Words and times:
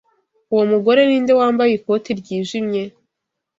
Uwo 0.53 0.63
mugore 0.71 1.01
ninde 1.07 1.33
wambaye 1.39 1.71
ikoti 1.75 2.09
ryijimye? 2.19 2.83